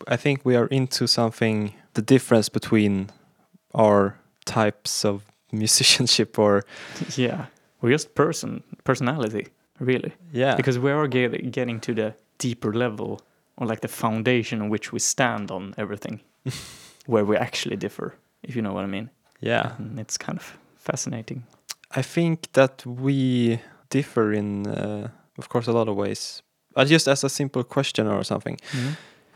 [0.07, 1.73] I think we are into something.
[1.93, 3.09] The difference between
[3.73, 6.63] our types of musicianship, or
[7.17, 7.45] Yeah.
[7.81, 9.47] We're just person personality,
[9.79, 10.13] really.
[10.31, 13.19] yeah, Because we are get, getting to the deeper level
[13.57, 16.19] or like the foundation on which we stand on everything.
[17.07, 19.09] where we actually differ, if you know what I mean.
[19.41, 19.75] yeah.
[19.77, 21.43] And it's kind of fascinating.
[21.97, 23.59] I think that we
[23.93, 26.41] differ in, uh, of course, a lot of ways.
[26.75, 28.57] But just as a simple question or something,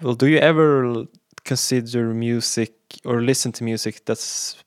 [0.02, 1.06] well, do you ever
[1.44, 2.74] consider music
[3.06, 4.64] or listen to music that's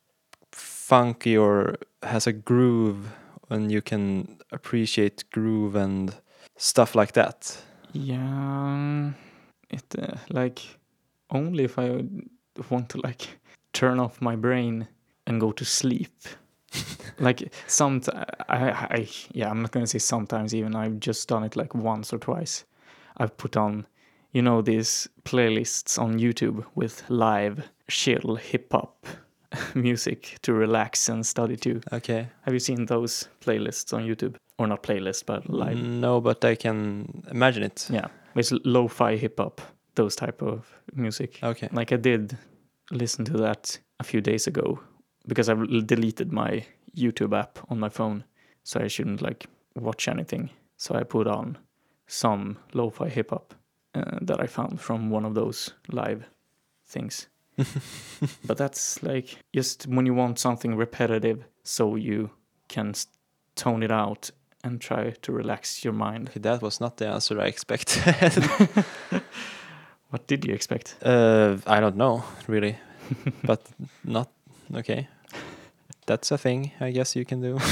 [0.53, 2.97] funky or has a groove,
[3.51, 6.15] and you can appreciate groove and
[6.57, 7.63] stuff like that?
[7.93, 9.13] Yeah.
[9.71, 10.61] it uh, like
[11.31, 12.05] only if I
[12.71, 13.29] want to like
[13.73, 14.87] turn off my brain
[15.27, 16.13] and go to sleep.
[17.19, 18.01] like some
[18.49, 22.13] I, I yeah I'm not gonna say sometimes even I've just done it like once
[22.13, 22.65] or twice.
[23.17, 23.87] I've put on
[24.33, 29.07] you know these playlists on YouTube with live chill hip hop
[29.75, 31.81] music to relax and study to.
[31.93, 32.29] Okay.
[32.43, 34.37] Have you seen those playlists on YouTube?
[34.59, 35.77] Or not playlist, but live.
[35.77, 37.89] Mm, no, but I can imagine it.
[37.89, 39.63] Yeah, it's lo-fi hip hop,
[39.95, 41.39] those type of music.
[41.43, 41.69] Okay.
[41.73, 42.37] Like I did
[42.91, 44.79] listen to that a few days ago
[45.27, 46.65] because I've deleted my
[46.97, 48.25] YouTube app on my phone,
[48.63, 50.51] so I shouldn't like watch anything.
[50.77, 51.59] So I put on
[52.07, 53.55] some lo-fi hip hop
[53.95, 56.25] uh, that I found from one of those live
[56.87, 57.29] things.
[58.47, 62.31] but that's like just when you want something repetitive, so you
[62.69, 62.95] can
[63.55, 64.31] tone it out
[64.65, 66.31] and try to relax your mind.
[66.37, 68.49] That was not the answer I expected.
[70.11, 70.97] What did you expect?
[71.03, 72.77] uh, I don't know really,
[73.45, 73.63] but
[74.05, 74.29] not
[74.77, 75.09] okay.
[76.07, 77.59] That's a thing I guess you can do.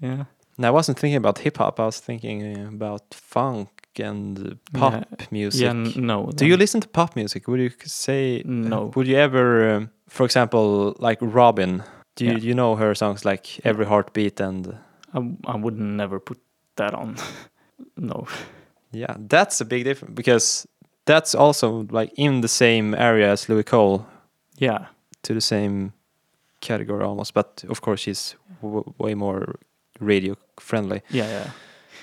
[0.00, 0.24] Yeah.
[0.56, 1.80] And I wasn't thinking about hip hop.
[1.80, 5.26] I was thinking uh, about funk and pop Yeah.
[5.30, 5.62] music.
[5.62, 6.30] Yeah, no.
[6.34, 7.48] Do you listen to pop music?
[7.48, 8.92] Would you say No.
[8.94, 11.82] Would you ever, um, for example, like Robyn?
[12.16, 12.38] Do you Yeah.
[12.38, 14.76] you know her songs like Every Heartbeat and
[15.14, 16.38] I, I would never put
[16.76, 17.16] that on.
[17.96, 18.26] no.
[18.92, 20.66] yeah, that's a big difference because
[21.06, 24.06] that's also like in the same area as Louis Cole
[24.58, 24.86] Yeah.
[25.24, 25.92] To the same
[26.60, 29.54] category almost, but of course she's w- way more
[30.00, 31.00] radio friendly.
[31.10, 31.50] Yeah, yeah.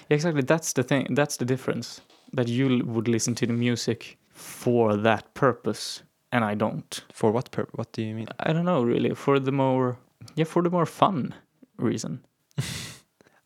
[0.09, 0.41] Yeah, exactly.
[0.43, 1.15] That's the thing.
[1.15, 2.01] That's the difference.
[2.35, 7.05] That you l- would listen to the music for that purpose, and I don't.
[7.13, 8.27] For what pur- What do you mean?
[8.39, 9.15] I don't know really.
[9.15, 9.95] For the more,
[10.35, 11.33] yeah, for the more fun
[11.77, 12.19] reason.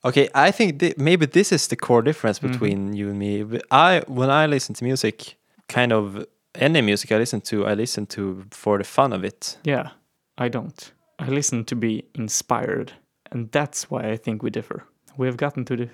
[0.04, 2.52] Okay, I think thi- maybe this is the core difference Mhm.
[2.52, 3.60] between you and me.
[3.72, 5.36] I when I listen to music,
[5.68, 6.26] kind of
[6.58, 9.58] any music I listen to, I listen to for the fun of it.
[9.64, 9.90] Yeah,
[10.38, 10.92] I don't.
[11.20, 12.92] I listen to be inspired,
[13.32, 14.84] and that's why I think we differ.
[15.18, 15.90] We have gotten to the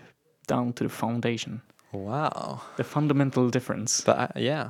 [0.48, 1.62] down to the foundation,
[1.94, 2.62] Wow.
[2.78, 4.02] the fundamental difference.
[4.02, 4.70] But I, yeah,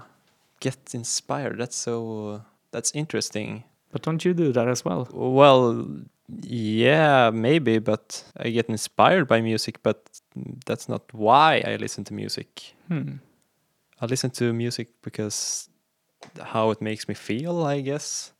[0.59, 1.57] get inspired.
[1.59, 2.41] That's so.
[2.71, 3.63] That's interesting.
[3.91, 5.07] But don't you do that as well?
[5.11, 5.87] Well,
[6.43, 10.21] yeah, maybe, but I get inspired by music, but
[10.65, 12.73] that's not why I listen to music.
[12.87, 13.15] Hmm.
[14.01, 15.69] I listen to music because
[16.43, 18.33] how it makes me feel, I guess.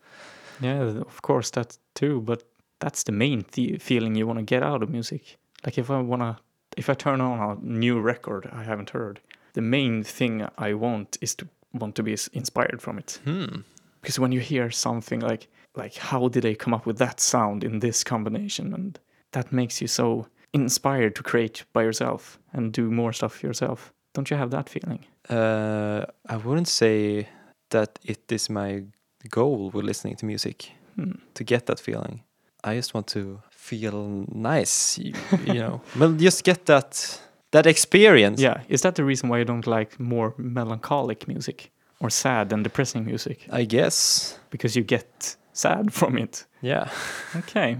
[0.61, 2.21] Yeah, of course that too.
[2.21, 2.43] But
[2.79, 5.37] that's the main the- feeling you want to get out of music.
[5.65, 6.39] Like if I wanna,
[6.77, 9.19] if I turn on a new record I haven't heard,
[9.53, 13.19] the main thing I want is to want to be inspired from it.
[13.23, 13.61] Hmm.
[14.01, 17.63] Because when you hear something like like how did they come up with that sound
[17.63, 18.99] in this combination, and
[19.31, 23.93] that makes you so inspired to create by yourself and do more stuff yourself.
[24.13, 25.05] Don't you have that feeling?
[25.29, 27.29] Uh, I wouldn't say
[27.71, 28.83] that it is my
[29.29, 31.11] goal with listening to music Hmm.
[31.33, 32.21] to get that feeling.
[32.63, 35.13] I just want to feel nice, you,
[35.47, 35.81] you know.
[35.99, 38.41] Well, just get that that experience.
[38.43, 42.63] Yeah, is that the reason why you don't like more melancholic music or sad and
[42.63, 43.47] depressing music?
[43.49, 44.37] I guess.
[44.49, 46.45] Because you get sad from it.
[46.61, 46.89] Yeah.
[47.35, 47.77] Okay.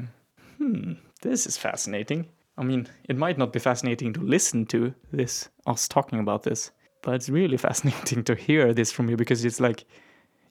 [0.58, 0.94] Hmm.
[1.22, 2.26] This is fascinating.
[2.58, 6.72] I mean, it might not be fascinating to listen to this, us talking about this,
[7.02, 9.86] but it's really fascinating to hear this from you because it's like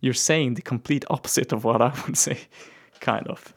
[0.01, 2.39] you're saying the complete opposite of what I would say,
[3.01, 3.55] kind of.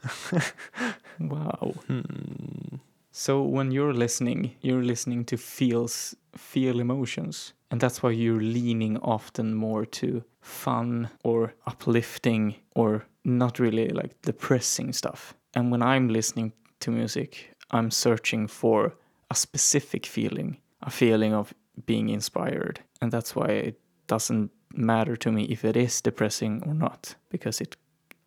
[1.20, 1.74] wow.
[1.86, 2.76] Hmm.
[3.10, 8.98] So when you're listening, you're listening to feels feel emotions, and that's why you're leaning
[8.98, 15.34] often more to fun or uplifting or not really like depressing stuff.
[15.54, 18.94] And when I'm listening to music, I'm searching for
[19.30, 21.54] a specific feeling, a feeling of
[21.86, 26.74] being inspired, and that's why it doesn't matter to me if it is depressing or
[26.74, 27.76] not, because it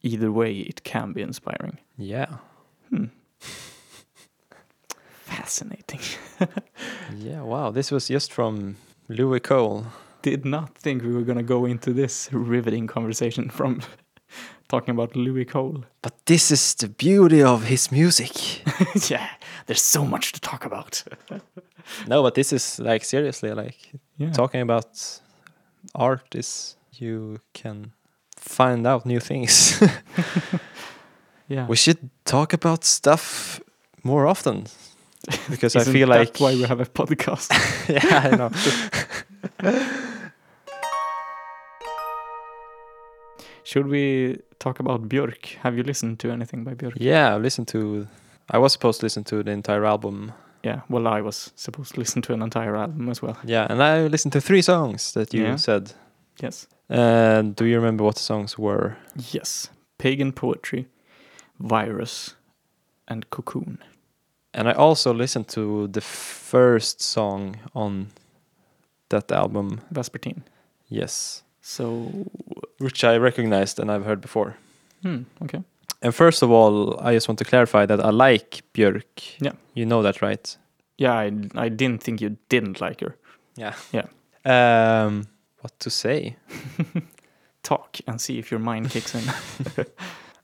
[0.01, 1.77] either way it can be inspiring.
[1.97, 2.37] Yeah.
[2.89, 3.05] Hmm.
[5.25, 5.99] Fascinating.
[7.15, 7.41] Yeah.
[7.41, 7.71] Wow.
[7.71, 8.75] This was just from
[9.07, 9.85] Louis Cole.
[10.21, 13.81] Did not think we were going to go into this riveting conversation from
[14.67, 15.83] talking about Louis Cole.
[16.01, 18.31] But this is the beauty of his music.
[19.09, 19.27] yeah,
[19.65, 21.03] there's so much to talk about.
[22.07, 24.31] no, but this is like seriously like Yeah.
[24.31, 25.19] talking about
[25.95, 27.91] art is you can
[28.35, 29.81] find out new things.
[31.47, 31.67] yeah.
[31.67, 33.59] we should talk about stuff
[34.03, 34.65] more often
[35.49, 37.49] because I Isn't feel that like why we have a podcast.
[37.89, 38.51] yeah, I know.
[43.63, 45.57] Should we talk about Björk?
[45.63, 46.97] Have you listened to anything by Björk?
[46.99, 48.07] yeah, I listened to.
[48.49, 50.31] I was supposed to listen to the entire album,
[50.63, 50.81] Yeah.
[50.89, 53.35] Well, I was supposed to listen to an entire album as well.
[53.45, 55.57] Yeah, and I listened to three songs that you Yeah.
[55.57, 55.93] said.
[56.43, 56.67] Yes.
[56.89, 58.95] Uh, do you remember what the songs were?
[59.33, 59.69] Yes.
[59.97, 60.85] Pagan Poetry,
[61.59, 62.35] Virus,
[63.07, 63.77] and Cocoon.
[64.53, 68.07] And I also listened to the first song on
[69.09, 69.79] that album.
[69.93, 70.41] Vespertine.
[70.89, 72.11] Yes, So,
[72.79, 74.55] which I recognized and I've heard before.
[75.03, 75.63] hmm, okay.
[76.01, 79.37] And first of all, I just want to clarify that I like Björk.
[79.41, 79.53] Yeah.
[79.73, 80.57] You know that, right?
[80.97, 83.15] Yeah, I, I didn't think you didn't like her.
[83.55, 83.73] Yeah.
[83.91, 84.05] Yeah.
[84.45, 85.27] Um,
[85.61, 86.35] what to say?
[87.63, 89.23] Talk and see if your mind kicks in.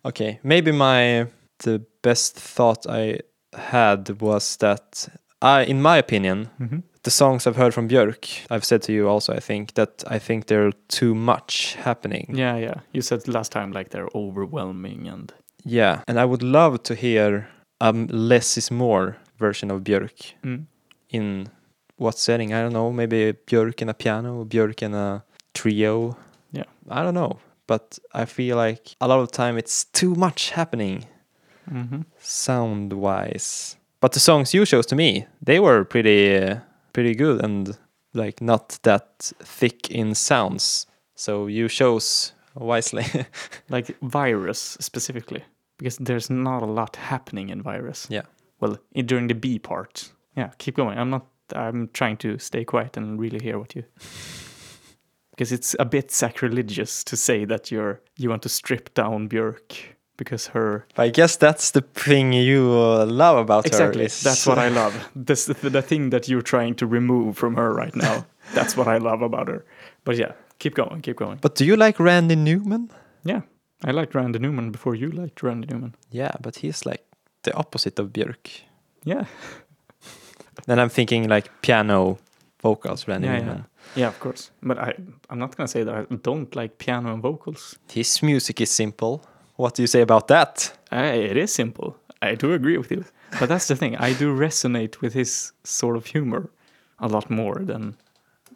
[0.05, 1.27] Okay, maybe my
[1.59, 3.19] the best thought I
[3.57, 5.07] had was that
[5.41, 9.07] I, in my opinion, hmm the songs I've heard from Björk, I've said to you
[9.09, 12.33] also, I think that I think there are too much happening.
[12.33, 12.75] Yeah, yeah.
[12.93, 15.33] You said last time like they're overwhelming and
[15.65, 17.47] Yeah, and I would love to hear
[17.81, 20.65] a um, less is more version of Björk mm,
[21.09, 21.49] in
[21.97, 22.53] what setting?
[22.53, 22.91] I don't know.
[22.91, 26.17] Maybe Björk and a piano, Björk and a trio.
[26.51, 26.65] Yeah.
[26.89, 31.05] I don't know, but I feel like a lot of time it's too much happening
[31.69, 33.77] hmm sound wise.
[34.01, 36.59] But the songs you chose to me, they were pretty uh,
[36.93, 37.77] pretty good and
[38.13, 40.85] like not that thick in sounds.
[41.15, 43.05] So you chose wisely.
[43.69, 45.43] like Virus specifically,
[45.77, 48.07] because there's not a lot happening in Virus.
[48.09, 48.23] Yeah.
[48.59, 50.11] Well, i- during the B part.
[50.37, 50.97] Yeah, keep going.
[50.97, 51.25] I'm not.
[51.55, 53.83] I'm trying to stay quiet and really hear what you.
[55.31, 59.75] Because it's a bit sacrilegious to say that you're you want to strip down Björk
[60.17, 64.05] because her I guess that's the thing you uh, love about exactly her.
[64.05, 64.93] is- that's what I love.
[65.15, 68.25] This the, thing that you're trying to remove from her right now.
[68.53, 69.65] that's what I love about her.
[70.03, 71.37] But yeah, keep going, keep going.
[71.41, 72.89] But do you like Randy Newman?
[73.25, 73.41] Yeah,
[73.85, 75.95] I liked Randy Newman before you liked Randy Newman.
[76.11, 77.03] Yeah, but he's like
[77.43, 78.61] the opposite of Björk.
[79.05, 79.25] Yeah,
[80.67, 82.17] Then I'm thinking like piano
[82.61, 83.45] vocals, Randy Yeah, yeah.
[83.45, 83.65] Newman.
[83.95, 84.51] yeah, of course.
[84.61, 84.93] But I
[85.29, 87.77] I'm not gonna say that I don't like piano and vocals.
[87.91, 89.21] His music is simple.
[89.55, 90.71] What do you say about that?
[90.91, 91.95] Uh, it is simple.
[92.21, 93.05] I do agree with you.
[93.39, 93.95] But that's the thing.
[93.97, 96.49] I do resonate with his sort of humor
[96.99, 97.95] a lot more than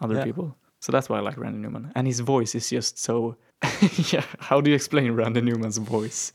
[0.02, 0.24] other Yeah.
[0.26, 0.56] people.
[0.80, 1.92] So that's why I like Randy Newman.
[1.96, 3.36] And his voice is just so.
[4.14, 4.24] yeah.
[4.40, 6.32] How do you explain Randy Newman's voice?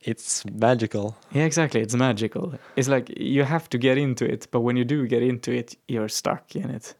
[0.00, 1.16] It's magical.
[1.32, 1.80] Yeah, exactly.
[1.80, 2.54] It's magical.
[2.76, 5.76] It's like you have to get into it, but when you do get into it,
[5.88, 6.94] you're stuck in it.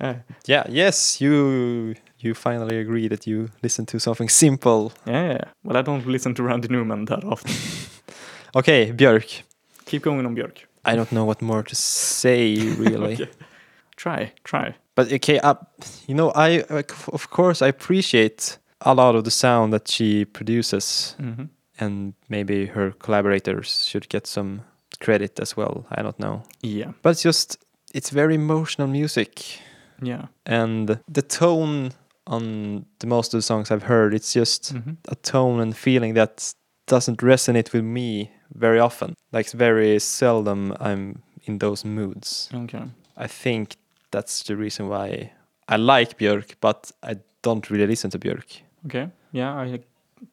[0.00, 0.14] uh,
[0.46, 4.92] Yeah, yes, you you finally agree that you listen to something simple.
[5.06, 5.44] yeah, yeah.
[5.64, 7.52] Well, I don't listen to Randy Newman that often.
[8.56, 9.42] Okay, Björk.
[9.86, 10.64] Keep going on Björk.
[10.84, 13.14] I don't know what more to say really.
[13.20, 13.28] Okay.
[13.96, 14.74] Try, try.
[14.94, 15.54] But okay, uh,
[16.08, 16.64] you know, I
[17.12, 21.44] of course I appreciate a lot of the sound that she produces, hmm
[21.82, 24.60] and maybe her collaborators should get some
[25.04, 25.84] credit as well.
[25.98, 27.58] I don't know, Yeah, but it's just
[27.94, 29.60] it's very emotional music,
[30.02, 30.26] yeah.
[30.46, 31.90] and the tone
[32.30, 36.14] on the most of the songs I've heard, it's just hmm a tone and feeling
[36.14, 36.54] that
[36.86, 39.14] doesn't resonate with me very often.
[39.32, 42.48] Like it's very seldom I'm in those moods.
[42.54, 42.82] Okay.
[43.16, 43.76] I think
[44.10, 45.32] that's the reason why
[45.68, 48.62] I like Björk, but I don't really listen to Björk.
[48.86, 49.08] Okay.
[49.32, 49.80] Yeah, I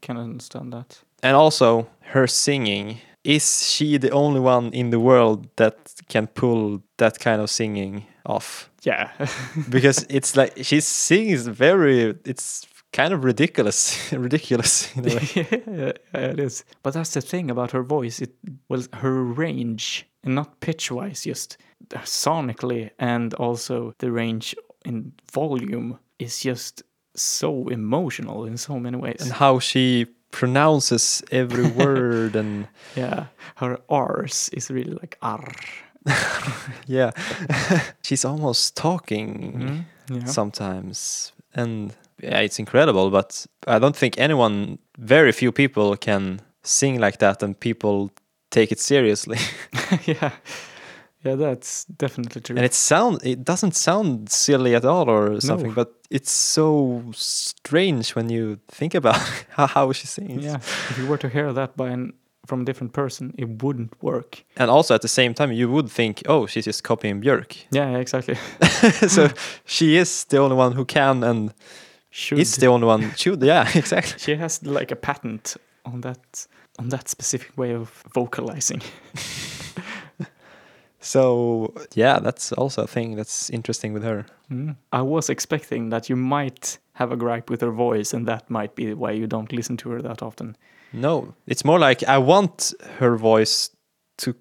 [0.01, 1.03] can understand that.
[1.23, 6.81] And also, her singing is she the only one in the world that can pull
[6.97, 8.71] that kind of singing off?
[8.83, 9.11] Yeah.
[9.69, 15.27] Because it's like she sings very, it's kind of ridiculous, ridiculous in a way.
[15.67, 16.63] yeah, it is.
[16.83, 18.21] But that's the thing about her voice.
[18.21, 18.33] It
[18.69, 21.57] well, her range, and not pitch wise, just
[21.89, 29.21] sonically, and also the range in volume is just so emotional in so many ways.
[29.21, 35.51] And how she pronounces every word and yeah, her R's is really like R.
[36.87, 37.11] yeah,
[38.03, 39.53] she's almost talking.
[39.53, 40.25] Mhm, Yeah.
[40.25, 41.91] sometimes and
[42.23, 47.43] yeah it's incredible but i don't think anyone very few people can sing like that
[47.43, 48.09] and people
[48.49, 49.37] take it seriously
[50.05, 50.31] yeah.
[51.25, 52.55] Yeah, that's definitely true.
[52.57, 55.75] and it sound it doesn't sound silly at all or something No.
[55.75, 59.17] but it's so strange when you think about
[59.57, 60.55] how, how she sings yeah,
[60.89, 62.13] if you were to hear that by an
[62.45, 64.43] from a different person, it wouldn't work.
[64.55, 67.91] and also at the same time you would think oh she's just copying björk Yeah,
[67.91, 68.35] yeah, exactly.
[69.09, 69.27] so
[69.65, 71.53] she is the only one who can and
[72.09, 76.47] Should is the only one should yeah exactly she has like a patent on that
[76.79, 78.81] on that specific way of vocalizing.
[81.07, 84.75] So yeah that's also a thing that's interesting with her Mm.
[84.93, 88.75] I was expecting that you might have a gripe with her voice, and that might
[88.75, 90.55] be why you don't listen to her that often.
[90.93, 93.69] No, it's more like I want her voice
[94.19, 94.33] to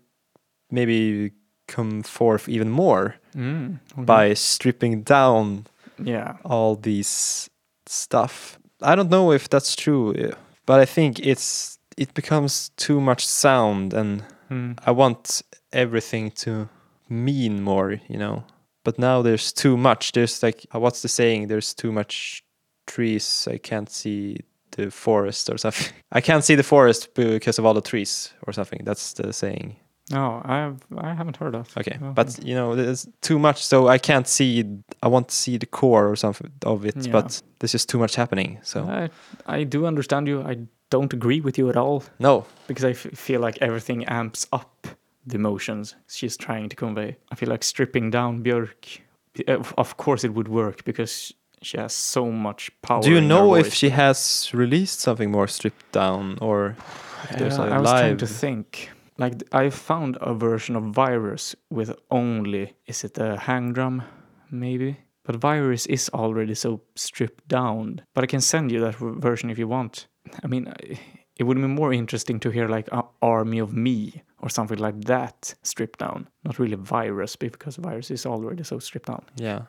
[0.71, 1.33] maybe
[1.69, 4.05] come forth even more Mm, okay.
[4.05, 5.67] by stripping down
[5.99, 6.37] Yeah.
[6.45, 7.51] all these
[7.87, 8.59] stuff.
[8.81, 10.15] I don't know if that's true,
[10.67, 14.79] but I think it's it becomes too much sound and Mm.
[14.87, 15.43] I want
[15.77, 16.69] everything to
[17.09, 18.45] mean more, you know.
[18.85, 20.13] But now there's too much.
[20.13, 21.49] There's like uh, what's the saying?
[21.49, 22.43] There's too much
[22.87, 23.49] trees.
[23.51, 24.39] I can't see
[24.77, 25.93] the forest or something.
[26.13, 28.81] I can't see the forest because of all the trees or something.
[28.85, 29.77] That's the saying.
[30.13, 31.67] No, I've I haven't heard of.
[31.77, 34.65] Okay, Oh, but you know, there's too much, so I can't see.
[35.03, 37.13] I want to see the core or something of it, Yeah.
[37.13, 38.59] but there's just too much happening.
[38.63, 39.11] So I
[39.59, 40.43] I do understand you.
[40.43, 40.57] I
[40.91, 44.87] don't agree with you at all no, because I f- feel like everything amps up
[45.27, 47.17] the emotions she's trying to convey.
[47.31, 49.01] I feel like stripping down Björk.
[49.49, 53.03] Of of course, it would work because she has so much power.
[53.03, 56.77] do you know if she has released something more stripped down or
[57.25, 58.91] if there's uh, a I was trying to think.
[59.19, 64.03] Like I found a version of Virus with only is it a hang drum,
[64.51, 64.99] maybe?
[65.25, 68.03] But Virus is already so stripped down.
[68.15, 70.07] But I can send you that version if you want.
[70.45, 70.75] I mean, uh,
[71.37, 75.05] it would be more interesting to hear like a Army of Me or something like
[75.05, 76.29] that stripped down.
[76.45, 79.25] Not really Virus because Virus is already so stripped down.
[79.37, 79.63] Yeah,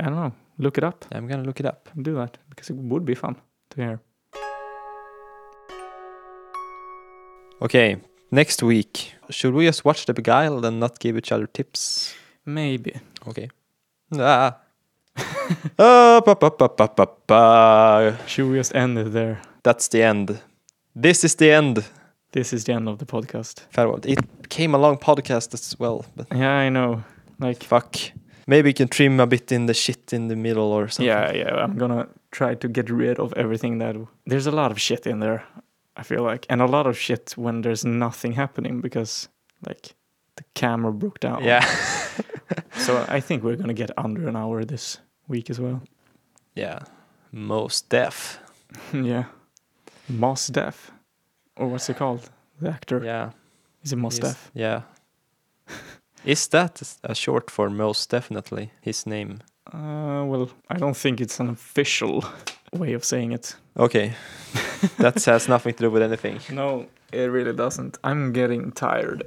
[0.00, 0.32] I don't know.
[0.58, 1.04] Look it up.
[1.12, 1.88] I'm gonna look it up.
[2.00, 3.36] Do that because it would be fun
[3.70, 4.00] to hear.
[7.60, 7.96] Okay,
[8.30, 12.14] next week, should we just watch The Beguiled and not give each other tips?
[12.44, 13.00] Maybe.
[13.28, 13.48] Okay.
[14.18, 14.58] Ah.
[15.76, 18.18] Ba, ba, ba, ba, ba, ba.
[18.26, 19.40] Should we just end it there?
[19.62, 20.40] That's the end.
[20.94, 21.84] This is the end.
[22.32, 23.60] This is the end of the podcast.
[23.70, 24.00] Farewell.
[24.04, 27.04] It came a long podcast as well, but Yeah, I know.
[27.38, 27.96] Like, fuck.
[28.46, 31.06] Maybe you can trim a bit in the shit in the middle or something.
[31.06, 31.54] yeah, yeah.
[31.54, 33.96] I'm gonna try to get rid of everything that.
[34.26, 35.44] There's a lot of shit in there.
[35.96, 39.28] I feel like, and a lot of shit when there's nothing happening because,
[39.68, 39.94] like,
[40.36, 41.44] the camera broke down.
[41.44, 41.64] Yeah.
[42.76, 45.82] So I think we're gonna get under an hour this week as well.
[46.54, 46.80] yeah.
[47.30, 48.38] Most deaf.
[48.92, 49.24] yeah.
[50.08, 50.90] Mos Def,
[51.56, 52.30] or what's he called?
[52.60, 53.30] The actor Yeah.
[53.84, 54.82] is it Mos Is- Yeah.
[56.24, 59.38] is that a short for most definitely his name?
[59.72, 62.24] Uh, well, I don't think it's an official
[62.72, 63.56] way of saying it.
[63.76, 64.12] Okay.
[64.98, 66.40] that has nothing to do with anything.
[66.50, 67.98] No, it really doesn't.
[68.04, 69.22] I'm getting tired.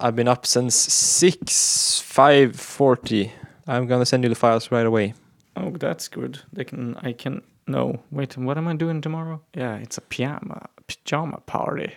[0.00, 3.32] I've been up since six five forty.
[3.66, 5.14] I'm gonna send you the files right away.
[5.56, 6.40] Oh, that's good.
[6.52, 6.96] They can.
[7.02, 7.42] I can.
[7.66, 8.36] No, wait.
[8.36, 9.40] What am I doing tomorrow?
[9.54, 11.92] Yeah, it's a pajama pajama party.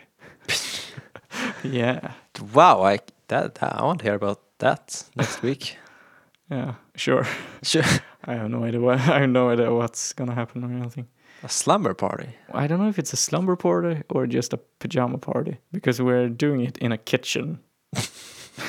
[1.63, 2.11] yeah,
[2.53, 5.77] Wow, I that I want to hear about that next week.
[6.49, 7.25] yeah, sure.
[7.63, 7.83] Sure.
[8.25, 8.79] I have no idea.
[8.79, 11.07] What, I have no idea what's gonna happen or anything.
[11.43, 12.29] A slumber party.
[12.53, 16.29] I don't know if it's a slumber party or just a pajama party because we're
[16.29, 17.59] doing it in a kitchen.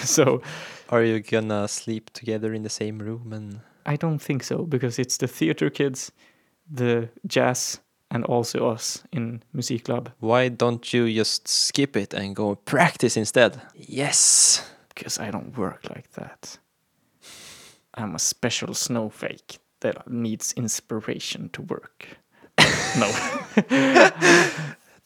[0.04, 0.40] so
[0.88, 4.98] Are you gonna sleep together in the same room and I don't think so because
[4.98, 6.12] it's the theater kids,
[6.70, 7.80] the jazz,
[8.14, 10.10] and also us in Music Club.
[10.20, 13.60] why don't you just skip it and go practice instead?
[13.74, 14.62] Yes.
[14.94, 16.58] because I don't work like that.
[17.94, 22.06] I'm a special snowflake that needs inspiration to work.
[22.98, 23.08] no.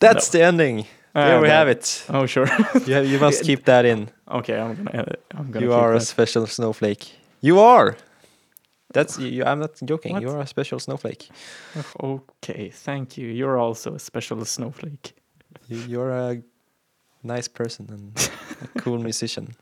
[0.01, 0.87] That's the ending.
[1.15, 2.05] There Uh, we that- have it.
[2.09, 2.47] Oh, sure.
[2.87, 4.09] You, have, you must keep that in.
[4.29, 5.23] okay, I'm gonna edit.
[5.35, 7.13] I'm gonna You keep are a special snowflake.
[7.41, 7.97] You are.
[8.97, 10.13] That's you, I'm not joking.
[10.15, 10.23] What?
[10.23, 11.29] You are a special snowflake.
[12.03, 13.29] Okay, thank you.
[13.29, 15.15] You're also a special snowflake.
[15.69, 16.43] You, you're a
[17.23, 18.31] nice person and
[18.65, 19.55] a cool musician.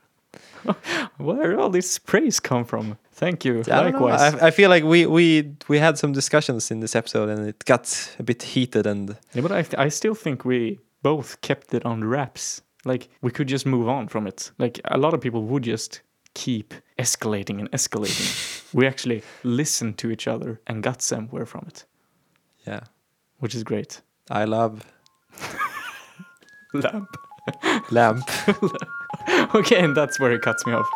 [1.19, 2.97] Where did all this praise come from?
[3.13, 3.63] Thank you.
[3.71, 3.91] I.
[3.91, 4.35] Likewise.
[4.35, 7.65] I, I feel like we, we we had some discussions in this episode and it
[7.65, 7.87] got
[8.19, 11.85] a bit heated and Yeah, but I, th- I still think we both kept it
[11.85, 12.63] on wraps.
[12.85, 14.53] Like we could just move on from it.
[14.59, 16.03] Like a lot of people would just
[16.35, 18.63] keep escalating and escalating.
[18.75, 21.85] we actually listened to each other and got somewhere from it,
[22.67, 22.81] yeah.
[23.39, 24.01] which is great.
[24.31, 24.85] I love
[26.75, 27.09] Lamp.
[27.91, 28.25] lamp.
[29.55, 30.89] okay, and that's where it cuts me off.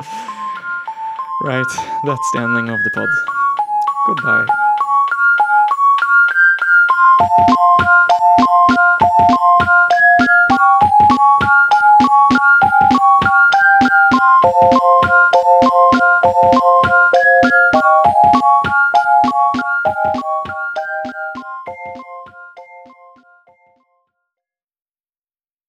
[1.44, 1.66] Right,
[2.04, 3.08] that's the ending of the pod.
[4.06, 4.46] Goodbye.